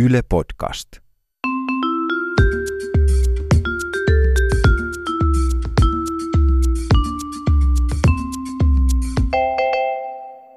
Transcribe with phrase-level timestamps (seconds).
[0.00, 0.88] Yle Podcast.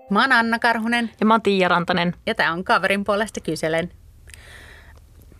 [0.10, 2.16] Mä oon Anna Karhunen Ja mä oon Tiia Rantanen.
[2.26, 3.92] ja tää on Kaverin puolesta kyselen.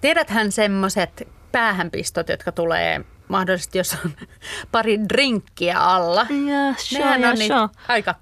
[0.02, 4.12] Tiedäthän semmoset päähänpistot, jotka tulee mahdollisesti, jos on
[4.72, 6.26] pari drinkkiä alla.
[6.30, 8.16] Ja Nehän on niitä aika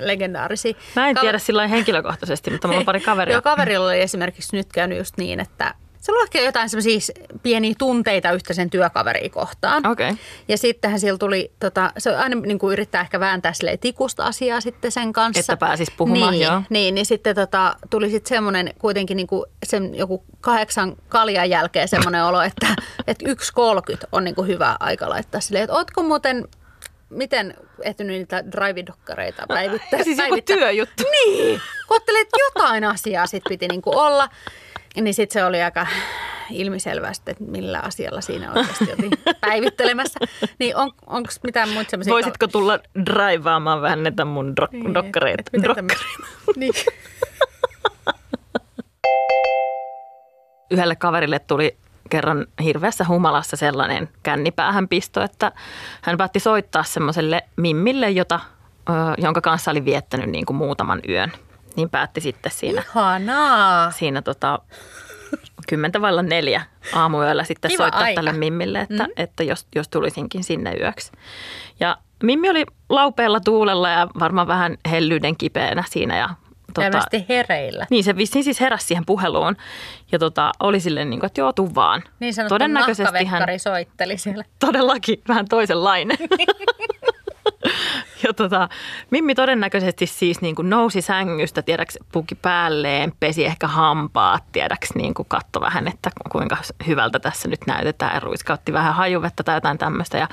[0.00, 0.74] legendaarisia.
[0.96, 3.32] Mä en Kaver- tiedä sillä henkilökohtaisesti, mutta mulla on pari kaveria.
[3.32, 6.98] Joo, kaverilla oli esimerkiksi nyt käynyt just niin, että se ehkä jotain semmoisia
[7.42, 9.86] pieniä tunteita yhtä sen työkaveria kohtaan.
[9.86, 10.10] Okei.
[10.10, 10.24] Okay.
[10.48, 14.60] Ja sittenhän sillä tuli, tota, se aina niin kuin yrittää ehkä vääntää silleen tikusta asiaa
[14.60, 15.40] sitten sen kanssa.
[15.40, 16.62] Että pääsis puhumaan, niin, joo.
[16.70, 21.88] Niin, niin sitten tota, tuli sitten semmoinen kuitenkin niin kuin sen joku kahdeksan kaljan jälkeen
[21.88, 22.66] semmoinen olo, että,
[23.06, 23.26] että
[23.92, 26.48] 1.30 on niin kuin hyvä aika laittaa silleen, että ootko muuten,
[27.12, 30.02] miten ehtinyt niitä drive-dokkareita päivittää?
[30.04, 30.56] Siis joku päivittää?
[30.56, 31.02] työjuttu.
[31.10, 34.28] Niin, kun että jotain asiaa sit piti niinku olla.
[35.00, 35.86] Niin sitten se oli aika
[36.50, 40.20] ilmiselvää, sitten, että millä asialla siinä oikeasti oltiin päivittelemässä.
[40.58, 42.12] Niin on, onko mitään muita semmoisia...
[42.14, 45.42] Voisitko tulla draivaamaan vähän näitä mun dro- Niin, dokkareita?
[45.52, 46.26] miten Dokkareita.
[46.56, 46.72] niin.
[50.70, 51.76] Yhdelle kaverille tuli
[52.12, 55.52] kerran hirveässä humalassa sellainen kännipäähän pisto, että
[56.02, 58.40] hän päätti soittaa semmoiselle mimmille, jota,
[59.18, 61.32] jonka kanssa oli viettänyt niin kuin muutaman yön.
[61.76, 63.90] Niin päätti sitten siinä, Ihanaa.
[63.90, 64.58] siinä tota,
[65.68, 66.62] kymmentä vailla neljä
[66.94, 68.14] aamuyöllä sitten Kiva soittaa aika.
[68.14, 69.12] tälle Mimmille, että, mm.
[69.16, 71.12] että jos, jos tulisinkin sinne yöksi.
[71.80, 76.28] Ja Mimmi oli laupeella tuulella ja varmaan vähän hellyyden kipeänä siinä ja
[76.80, 77.86] Selvästi hereillä.
[77.90, 79.56] niin se vissiin siis heräsi siihen puheluun
[80.12, 82.02] ja tota, oli silleen, niin kuin, että joo, tuu vaan.
[82.20, 84.44] Niin sanottu Todennäköisesti hän soitteli siellä.
[84.66, 86.18] todellakin vähän toisenlainen.
[88.26, 88.68] ja tota,
[89.10, 95.14] Mimmi todennäköisesti siis niin kuin nousi sängystä, tiedäks puki päälleen, pesi ehkä hampaat, tiedäks niin
[95.14, 96.56] kuin katto vähän, että kuinka
[96.86, 100.28] hyvältä tässä nyt näytetään ruiskautti vähän hajuvettä tai jotain tämmöistä ja,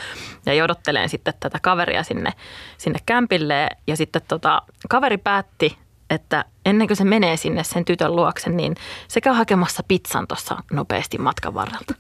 [0.46, 2.34] ja jodottelen sitten tätä kaveria sinne,
[2.78, 5.78] sinne kämpille ja sitten tota, kaveri päätti,
[6.10, 8.76] että ennen kuin se menee sinne sen tytön luokse, niin
[9.08, 11.94] se käy hakemassa pizzan tuossa nopeasti matkan varrelta.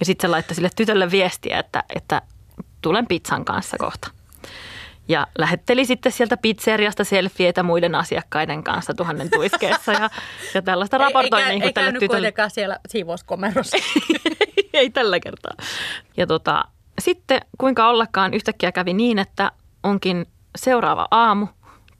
[0.00, 2.22] Ja sitten se laittoi sille tytölle viestiä, että, että
[2.82, 4.10] tulen pizzan kanssa kohta.
[5.08, 10.10] Ja lähetteli sitten sieltä pizzeriasta selfieitä muiden asiakkaiden kanssa tuhannen tuiskeessa ja,
[10.54, 12.18] ja tällaista raportoi ei, niin ei kuin tälle käynyt tytölle.
[12.18, 13.76] kuitenkaan siellä siivouskomerossa.
[14.72, 15.52] ei tällä kertaa.
[16.16, 16.64] Ja tota,
[17.00, 20.26] sitten kuinka ollakaan yhtäkkiä kävi niin, että onkin
[20.56, 21.46] seuraava aamu,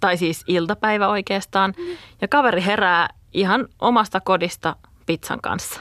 [0.00, 1.74] tai siis iltapäivä oikeastaan,
[2.20, 4.76] ja kaveri herää ihan omasta kodista
[5.06, 5.80] pizzan kanssa.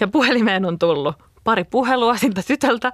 [0.00, 2.92] Ja puhelimeen on tullut pari puhelua siltä tytöltä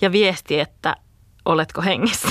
[0.00, 0.96] ja viesti, että
[1.44, 2.28] oletko hengissä.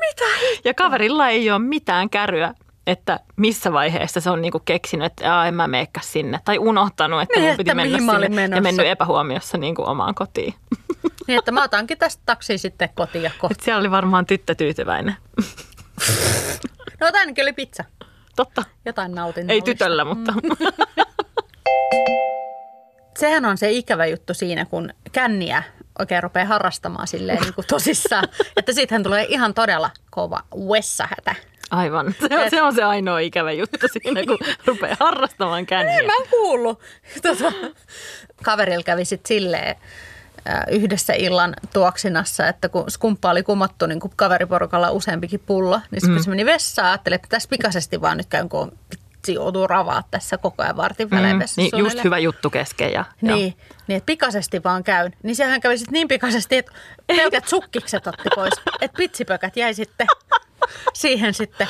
[0.00, 0.24] Mitä?
[0.64, 2.54] Ja kaverilla ei ole mitään käryä,
[2.86, 6.40] että missä vaiheessa se on niinku keksinyt, että Aa, en mä meekkä sinne.
[6.44, 8.62] Tai unohtanut, että Niin, mun piti että mennä sinne ja menossa.
[8.62, 10.54] mennyt epähuomiossa niinku omaan kotiin.
[11.26, 13.54] niin, että mä otankin tästä taksiin sitten kotiin ja kohta.
[13.58, 15.16] Et siellä oli varmaan tyttö tyytyväinen.
[17.00, 17.84] No ainakin oli pizza.
[18.36, 18.64] Totta.
[18.84, 19.50] Jotain nautin.
[19.50, 20.32] Ei tytöllä, mutta
[23.18, 25.62] Sehän on se ikävä juttu siinä, kun känniä
[25.98, 28.28] oikein rupeaa harrastamaan silleen niin kuin tosissaan.
[28.56, 30.40] että siitähän tulee ihan todella kova
[30.72, 31.34] vessahätä.
[31.70, 32.14] aivan.
[32.28, 35.98] Se on, se on se ainoa ikävä juttu siinä, kun rupeaa harrastamaan känniä.
[35.98, 36.80] En mä kuullut.
[37.22, 37.52] Tota,
[38.42, 39.76] kaverilla kävi sitten silleen
[40.70, 46.18] yhdessä illan tuoksinassa, että kun skumppa oli kumottu niin kuin kaveriporukalla useampikin pullo, niin sitten
[46.18, 46.22] mm.
[46.22, 48.72] se meni vessaan, ajattelin, että tässä pikaisesti vaan nyt käyn, kun
[49.32, 52.92] joutuu ravaa tässä koko ajan vartin välein Mm, niin just hyvä juttu kesken.
[52.92, 53.04] Ja.
[53.20, 53.56] Niin,
[53.86, 55.12] niin että pikaisesti vaan käyn.
[55.22, 56.72] Niin sehän kävi sitten niin pikaisesti, että
[57.06, 58.52] pelkät sukkikset otti pois.
[58.80, 60.06] Että pitsipökät jäi sitten
[60.94, 61.68] siihen sitten.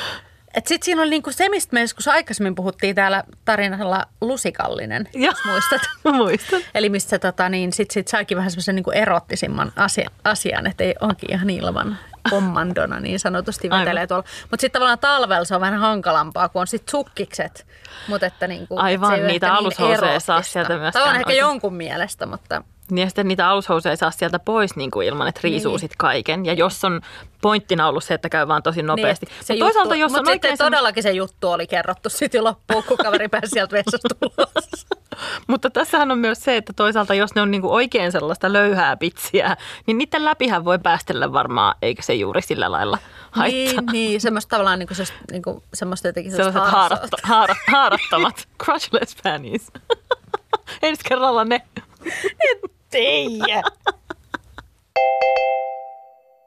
[0.55, 5.25] Että sitten siinä oli niinku se, mistä me joskus aikaisemmin puhuttiin täällä tarinalla lusikallinen, Joo.
[5.25, 5.81] jos muistat.
[6.17, 6.61] Muistan.
[6.75, 10.95] Eli missä tota, niin sit, sit saikin vähän semmoisen niinku erottisimman asia, asian, että ei
[11.01, 11.99] onkin ihan ilman
[12.31, 13.81] kommandona niin sanotusti Aivan.
[13.81, 14.25] vetelee tuolla.
[14.51, 17.67] Mutta sitten tavallaan talvella se on vähän hankalampaa, kun on sitten sukkikset.
[18.09, 22.27] Mut että niinku, Aivan, niitä niin ei saa sieltä myöskään Tämä on ehkä jonkun mielestä,
[22.27, 25.71] mutta Niin ja sitten niitä alushousuja ei saa sieltä pois niin kuin ilman, että riisuu
[25.71, 25.73] Niin.
[25.73, 25.81] niin.
[25.81, 26.47] sit kaiken.
[26.47, 27.01] Ja jos on
[27.43, 29.27] pointtina ollut se, että käy vaan tosi nopeasti.
[29.27, 31.67] Niin, Niin, se Mutta toisaalta, juttu, jos mut on sitten oikein todellakin se juttu oli
[31.67, 34.87] kerrottu sitten jo loppuun, kun kaveri pääsi sieltä vessasta ulos.
[35.47, 39.57] Mutta tässähän on myös se, että toisaalta jos ne on niinku oikein sellaista löyhää pitsiä,
[39.87, 42.99] niin niiden läpihän voi päästellä varmaan, eikä se juuri sillä lailla
[43.31, 43.83] haittaa.
[43.83, 47.55] Niin, niin, semmoista tavallaan niin kuin, se, niin kuin, semmoista jotenkin Sellaiset harso- haaratta, haara,
[47.73, 49.73] haarattomat crotchless panties.
[50.83, 51.63] Ensi kerralla ne.
[52.95, 53.63] Teijä.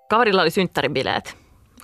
[0.10, 1.38] Kaverilla oli synttäribileet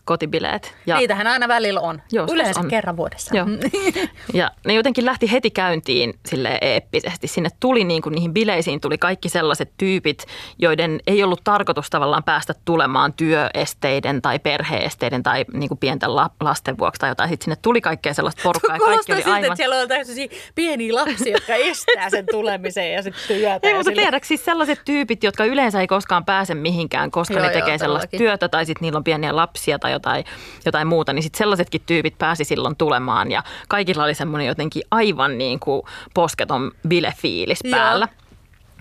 [0.05, 0.75] kotibileet.
[0.85, 2.01] Ja Niitähän aina välillä on.
[2.11, 2.67] Joskus Yleensä on.
[2.67, 3.37] kerran vuodessa.
[3.37, 3.47] Joo.
[4.33, 7.27] ja ne jotenkin lähti heti käyntiin sille eeppisesti.
[7.27, 10.25] Sinne tuli niin kuin niihin bileisiin tuli kaikki sellaiset tyypit,
[10.59, 16.77] joiden ei ollut tarkoitus tavallaan päästä tulemaan työesteiden tai perheesteiden tai niin kuin pienten lasten
[16.77, 17.29] vuoksi tai jotain.
[17.29, 19.43] Sitten sinne tuli kaikkea sellaista porukkaa oli siltä, aivan...
[19.45, 23.67] että siellä on tällaisia pieniä lapsia, jotka estää sen tulemisen ja sitten työtä.
[23.67, 24.01] Ei, mutta sille...
[24.01, 27.77] tiedätkö, siis sellaiset tyypit, jotka yleensä ei koskaan pääse mihinkään, koska joo, ne tekee joo,
[27.77, 28.17] sellaista todellakin.
[28.17, 30.25] työtä tai sitten niillä on pieniä lapsia tai jotain,
[30.65, 35.37] jotain muuta, niin sitten sellaisetkin tyypit pääsi silloin tulemaan ja kaikilla oli semmoinen jotenkin aivan
[35.37, 35.81] niin kuin
[36.13, 38.07] posketon bilefiilis päällä.
[38.11, 38.23] Joo.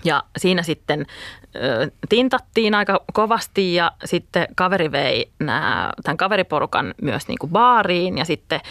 [0.05, 1.05] Ja siinä sitten
[1.55, 8.17] ö, tintattiin aika kovasti ja sitten kaveri vei nää, tämän kaveriporukan myös niin kuin baariin
[8.17, 8.61] ja sitten,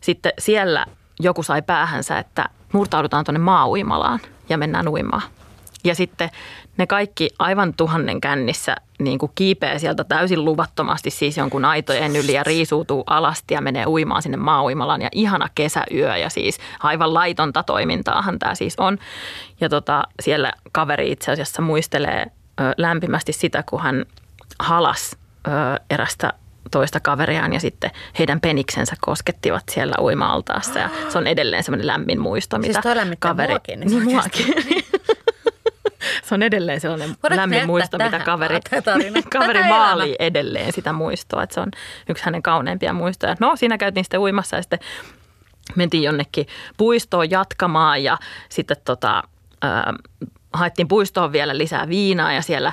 [0.00, 0.86] sitten siellä
[1.20, 5.22] joku sai päähänsä, että murtaudutaan tuonne maa-uimalaan ja mennään uimaan.
[5.84, 6.30] Ja sitten
[6.76, 12.32] ne kaikki aivan tuhannen kännissä niin kuin kiipeää sieltä täysin luvattomasti siis jonkun aitojen yli
[12.32, 15.02] ja riisuutuu alasti ja menee uimaan sinne maa-uimalaan.
[15.02, 18.98] Ja ihana kesäyö ja siis aivan laitonta toimintaahan tämä siis on.
[19.60, 22.26] Ja tota, siellä kaveri itse asiassa muistelee
[22.60, 24.04] ö, lämpimästi sitä, kun hän
[24.58, 25.16] halas
[25.46, 25.50] ö,
[25.90, 26.32] erästä
[26.70, 30.78] toista kaveriaan ja sitten heidän peniksensä koskettivat siellä uima-altaassa.
[30.78, 33.52] Ja se on edelleen semmoinen lämmin muisto, siis mitä siis kaveri...
[33.52, 34.46] Muakin, niin, niin muakin.
[36.30, 38.60] se on edelleen sellainen Voidaanko lämmin muisto, mitä kaveri,
[39.38, 41.42] kaveri maalii edelleen sitä muistoa.
[41.42, 41.70] Että se on
[42.08, 43.36] yksi hänen kauneimpia muistoja.
[43.40, 44.78] No siinä käytiin sitten uimassa ja sitten
[45.76, 46.46] mentiin jonnekin
[46.76, 48.18] puistoon jatkamaan ja
[48.48, 49.22] sitten tota,
[49.64, 49.94] äh,
[50.52, 52.72] haettiin puistoon vielä lisää viinaa ja siellä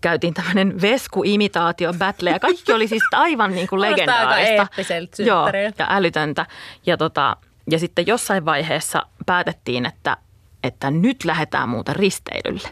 [0.00, 4.66] käytiin tämmöinen vesku-imitaatio battle ja kaikki oli siis aivan niin kuin legendaarista.
[5.22, 5.46] Joo,
[5.78, 6.46] ja älytöntä.
[6.86, 7.36] Ja, tota,
[7.70, 10.16] ja sitten jossain vaiheessa päätettiin, että,
[10.64, 12.68] että nyt lähdetään muuta risteilylle.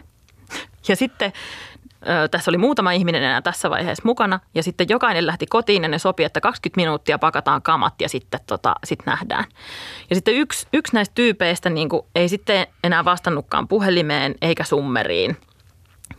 [0.87, 1.33] Ja sitten
[2.31, 5.99] tässä oli muutama ihminen enää tässä vaiheessa mukana ja sitten jokainen lähti kotiin ja ne
[5.99, 9.45] sopi, että 20 minuuttia pakataan kamat ja sitten tota, sit nähdään.
[10.09, 15.37] Ja sitten yksi, yksi näistä tyypeistä niin kuin, ei sitten enää vastannutkaan puhelimeen eikä summeriin.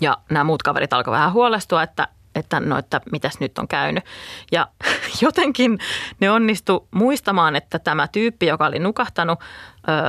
[0.00, 4.04] Ja nämä muut kaverit alkoivat vähän huolestua, että, että no, että mitäs nyt on käynyt.
[4.52, 4.68] Ja
[5.22, 5.78] jotenkin
[6.20, 9.38] ne onnistu muistamaan, että tämä tyyppi, joka oli nukahtanut,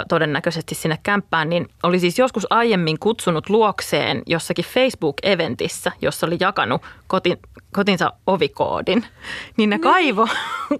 [0.09, 6.81] todennäköisesti sinne kämppään, niin oli siis joskus aiemmin kutsunut luokseen jossakin Facebook-eventissä, jossa oli jakanut
[7.07, 7.37] kotin,
[7.73, 9.05] kotinsa ovikoodin.
[9.57, 10.27] Niin ne kaivo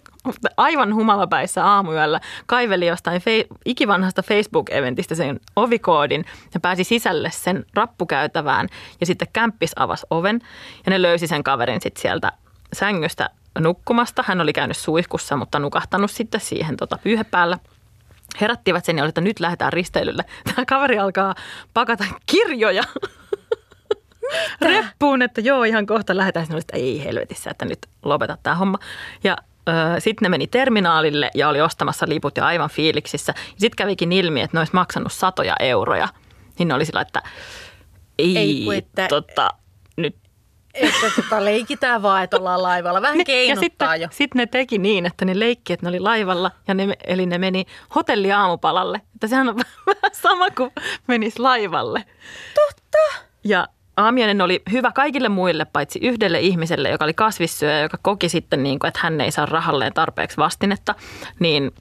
[0.57, 8.67] aivan humalapäissä aamuyöllä, kaiveli jostain fe, ikivanhasta Facebook-eventistä sen ovikoodin ja pääsi sisälle sen rappukäytävään
[8.99, 10.41] ja sitten kämppis avasi oven
[10.85, 12.31] ja ne löysi sen kaverin sitten sieltä
[12.73, 13.29] sängystä
[13.59, 14.23] nukkumasta.
[14.27, 17.57] Hän oli käynyt suihkussa, mutta nukahtanut sitten siihen tota pyyhepäällä–
[18.41, 20.23] herättivät sen ja oli, että nyt lähdetään risteilylle.
[20.55, 21.35] Tämä kaveri alkaa
[21.73, 22.83] pakata kirjoja
[24.61, 26.45] reppuun, että joo, ihan kohta lähdetään.
[26.45, 28.77] Sitten että ei helvetissä, että nyt lopeta tämä homma.
[29.23, 29.37] Ja
[29.99, 33.33] sitten ne meni terminaalille ja oli ostamassa liput jo aivan fiiliksissä.
[33.49, 36.07] Sitten kävikin ilmi, että ne olisi maksanut satoja euroja.
[36.59, 37.21] Niin ne oli sillä, että
[38.19, 39.07] ei, ei että...
[39.07, 39.49] tota,
[40.79, 43.01] että tota, leikitään vaan, että ollaan laivalla.
[43.01, 44.07] Vähän keinuttaa ja sitten, jo.
[44.11, 46.51] Sitten ne teki niin, että ne leikki, että ne oli laivalla.
[46.67, 47.65] Ja ne, eli ne meni
[47.95, 49.01] hotelliaamupalalle.
[49.15, 49.55] Että sehän on
[49.87, 50.71] vähän sama kuin
[51.07, 52.03] menisi laivalle.
[52.55, 53.23] Totta.
[53.43, 58.63] Ja aamiainen oli hyvä kaikille muille, paitsi yhdelle ihmiselle, joka oli kasvissyöjä, joka koki sitten,
[58.63, 60.95] niin kuin, että hän ei saa rahalleen tarpeeksi vastinetta.
[61.39, 61.71] Niin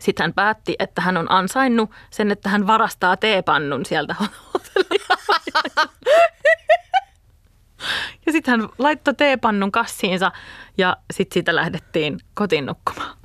[0.00, 4.14] sitten hän päätti, että hän on ansainnut sen, että hän varastaa teepannun sieltä
[4.54, 4.89] hotellia.
[8.30, 10.32] Ja sitten hän laittoi teepannun kassiinsa
[10.78, 13.16] ja sitten siitä lähdettiin kotiin nukkumaan.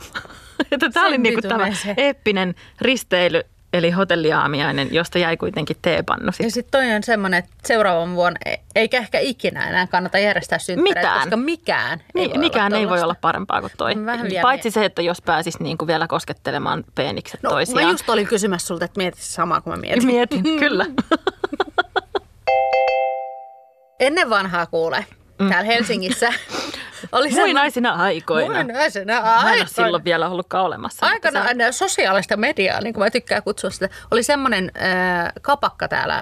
[0.93, 3.41] Tämä oli niinku tämä eeppinen risteily
[3.73, 6.31] eli hotelliaamiainen, josta jäi kuitenkin teepannu.
[6.31, 6.43] Sit.
[6.45, 10.59] Ja sitten toi on semmoinen, että seuraavan vuonna e- eikä ehkä ikinä enää kannata järjestää
[10.59, 13.93] synttäreitä, koska mikään ei niin, voi Mikään olla ei voi olla parempaa kuin toi.
[14.41, 17.85] Paitsi se, että jos pääsis niinku vielä koskettelemaan peenikset no, toisiaan.
[17.85, 20.05] Mä just olin kysymässä sulta, että mietit samaa kuin mä mietin.
[20.05, 20.85] Mietin, kyllä.
[23.99, 25.05] Ennen vanhaa kuule,
[25.39, 25.49] mm.
[25.49, 26.33] täällä Helsingissä
[27.11, 28.63] oli Muinaisina aikoina.
[28.63, 29.63] Muinaisina aikoina.
[29.63, 31.05] Mä silloin vielä ollutkaan olemassa.
[31.05, 31.71] Aikana se...
[31.71, 33.89] sosiaalista mediaa, niin kuin mä tykkään kutsua sitä.
[34.11, 36.21] Oli semmoinen äh, kapakka täällä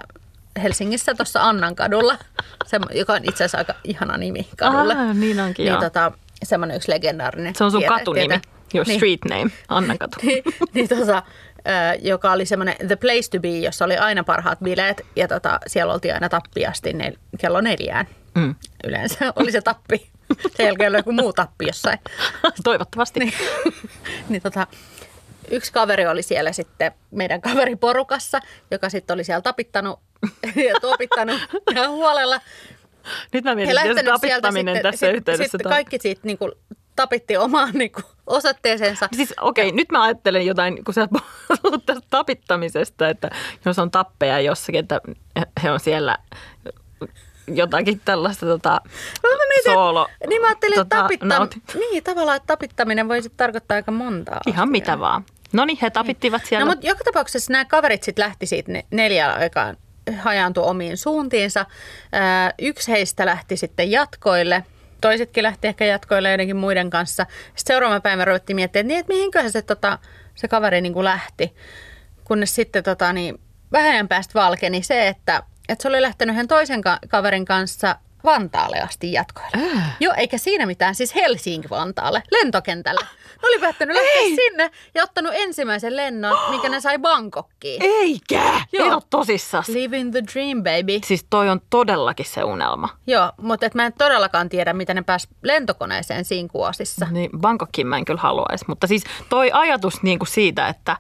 [0.63, 2.17] Helsingissä tuossa Annankadulla,
[2.69, 4.93] se, joka on itse asiassa aika ihana nimi kadulle.
[4.93, 6.11] Ah, niin onkin, niin, tota,
[6.43, 7.55] semmoinen yksi legendaarinen.
[7.55, 8.41] Se on sun tiede, katunimi, tiede.
[8.73, 8.99] your niin.
[8.99, 10.17] street name, Annankatu.
[10.23, 11.23] niin, niin tota,
[12.01, 15.93] joka oli semmoinen The Place to Be, jossa oli aina parhaat bileet ja tota, siellä
[15.93, 18.08] oltiin aina tappiasti nel, kello neljään.
[18.36, 18.55] Mm.
[18.84, 20.10] Yleensä oli se tappi.
[20.55, 22.00] Sen jälkeen oli joku muu tappi jossain.
[22.63, 23.20] Toivottavasti.
[23.20, 23.34] niin,
[24.29, 24.67] niin tota,
[25.51, 28.39] yksi kaveri oli siellä sitten meidän kaveriporukassa,
[28.72, 30.00] joka sitten oli siellä tapittanut
[30.55, 31.41] ja tuopittanut
[31.75, 32.41] ja huolella.
[33.34, 35.51] Nyt mä mietin, että tapittaminen sitten, tässä sit, yhteydessä.
[35.51, 36.51] Sitten kaikki siitä niin kuin,
[36.95, 39.09] tapitti omaan niin kuin, osoitteeseensa.
[39.15, 41.07] Siis okei, okay, nyt mä ajattelen jotain, kun sä
[41.62, 43.29] puhut tästä tapittamisesta, että
[43.65, 45.01] jos on tappeja jossakin, että
[45.63, 46.17] he on siellä
[47.47, 48.81] jotakin tällaista tota,
[49.23, 50.07] No, mä mietin, soolo.
[50.27, 54.65] Niin mä ajattelin, tota, tapittam- niin, tavallaan, että tapittaminen voisi tarkoittaa aika montaa Ihan asiaa.
[54.71, 55.25] mitä vaan.
[55.53, 56.65] No niin, he tapittivat siellä.
[56.65, 59.77] No mutta joka tapauksessa nämä kaverit sitten lähti siitä ne- neljällä aikaan
[60.19, 61.65] hajaantui omiin suuntiinsa.
[62.62, 64.63] Yksi heistä lähti sitten jatkoille,
[65.03, 67.25] toisetkin lähti ehkä jatkoille joidenkin muiden kanssa.
[67.29, 70.00] Sitten seuraavan päivän ruvettiin miettimään, että, niin, että mihinköhän se, tota,
[70.36, 71.55] se kaveri niin kuin lähti.
[72.24, 73.39] Kunnes sitten tota, niin,
[73.72, 77.95] vähän ajan päästä valkeni se, että, että se oli lähtenyt yhden toisen ka- kaverin kanssa
[78.23, 79.75] Vantaalle asti jatkoille.
[79.75, 79.95] Äh.
[79.99, 83.01] Joo, eikä siinä mitään, siis Helsinki-Vantaalle, lentokentälle.
[83.43, 84.35] Ne oli päättänyt lähteä Ei.
[84.35, 87.83] sinne ja ottanut ensimmäisen lennon, minkä ne sai Bangkokkiin.
[87.83, 88.43] Eikä!
[88.71, 88.85] Joo.
[88.85, 89.67] Ei ole tosissas.
[89.67, 90.99] Living the dream, baby.
[91.05, 92.89] Siis toi on todellakin se unelma.
[93.07, 97.07] Joo, mutta et mä en todellakaan tiedä, miten ne pääs lentokoneeseen siinä kuosissa.
[97.11, 100.97] Niin Bangkokin mä en kyllä haluaisi, mutta siis toi ajatus niin kuin siitä, että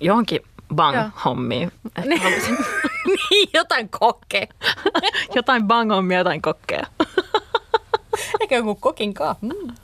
[0.00, 0.40] johonkin
[0.74, 1.72] bang-hommiin.
[2.04, 2.22] Niin.
[3.06, 4.48] niin, jotain kokke.
[5.34, 6.86] jotain bang-hommia, jotain kokkeja.
[8.40, 9.36] Eikä joku kokinkaan.
[9.40, 9.74] Mm.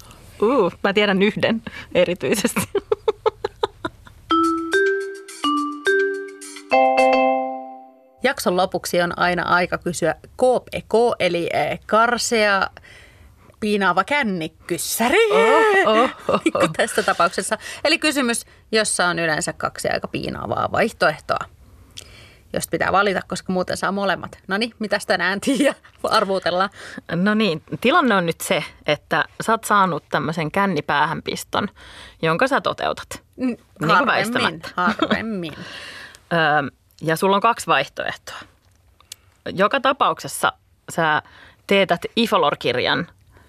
[0.42, 1.62] Uh, mä tiedän yhden
[1.94, 2.60] erityisesti.
[8.22, 12.66] Jakson lopuksi on aina aika kysyä KPK, eli eh, karsea
[13.60, 15.30] piinaava kännikkyssäri.
[15.32, 17.58] Oh, oh, oh, kuin tässä tapauksessa.
[17.84, 21.44] Eli kysymys, jossa on yleensä kaksi aika piinaavaa vaihtoehtoa,
[22.52, 24.38] josta pitää valita, koska muuten saa molemmat.
[24.48, 25.74] No niin, mitäs tänään tiedä?
[26.02, 26.70] Arvuutellaan.
[27.14, 31.68] No niin, tilanne on nyt se, että sä oot saanut tämmöisen kännipäähänpiston,
[32.22, 33.22] jonka sä toteutat.
[33.36, 34.68] Kuin Harvemmin, väistämättä.
[34.76, 35.54] harvemmin.
[37.02, 38.36] Ja sulla on kaksi vaihtoehtoa.
[39.52, 40.52] Joka tapauksessa
[40.90, 41.22] sä
[41.66, 43.06] teetät Ifolor-kirjan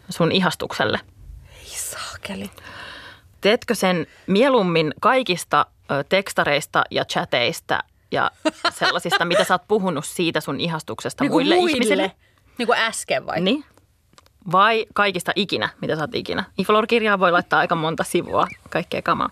[0.09, 0.99] sun ihastukselle.
[1.63, 2.51] Ei saakeli.
[3.41, 5.65] Teetkö sen mieluummin kaikista
[6.09, 7.79] tekstareista ja chateista
[8.11, 8.31] ja
[8.73, 12.11] sellaisista, mitä sä oot puhunut siitä sun ihastuksesta Niin kuin muille, ihmisille?
[12.57, 13.41] Niin kuin äsken vai?
[13.41, 13.65] Niin.
[14.51, 16.43] Vai kaikista ikinä, mitä sä oot ikinä?
[16.57, 19.29] Ifolor-kirjaa voi laittaa aika monta sivua, kaikkea kamaa.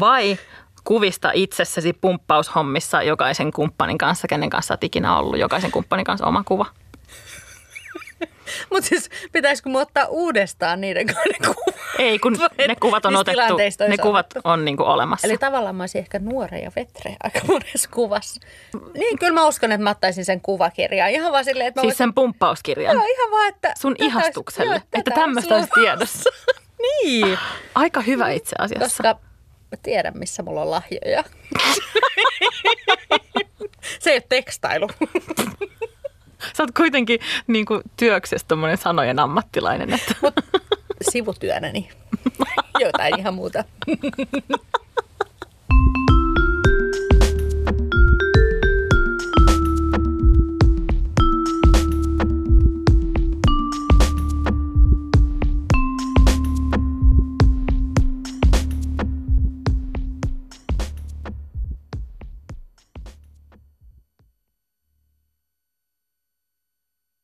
[0.00, 0.38] Vai
[0.84, 6.42] kuvista itsessäsi pumppaushommissa jokaisen kumppanin kanssa, kenen kanssa oot ikinä ollut, jokaisen kumppanin kanssa oma
[6.44, 6.66] kuva.
[8.70, 11.80] Mutta siis pitäisikö mu ottaa uudestaan niiden kahden kuvat?
[11.98, 13.56] Ei, kun ne kuvat on otettu,
[13.88, 14.48] ne kuvat otettu.
[14.48, 15.26] on niinku olemassa.
[15.26, 18.40] Eli tavallaan mä olisin ehkä nuore ja vetre aika monessa kuvassa.
[18.94, 21.10] Niin, kyllä mä uskon, että mä ottaisin sen kuvakirjaan.
[21.10, 23.72] Ihan vaan silleen, että mä siis sen pumppauskirjan Joo, ihan vaan, että...
[23.78, 26.30] sun tätä ihastukselle, joo, että tämmöistä olisi tiedossa.
[27.04, 27.38] Niin,
[27.74, 28.84] Aika hyvä itse asiassa.
[28.84, 29.20] koska
[29.70, 31.24] mä tiedän, missä mulla on lahjoja.
[33.98, 34.88] Se ei ole tekstailu.
[36.56, 39.92] Sä oot kuitenkin niin kuin työksessä tommonen sanojen ammattilainen.
[39.92, 40.14] Että.
[41.10, 41.88] Sivutyönäni.
[42.80, 43.64] Jotain ihan muuta.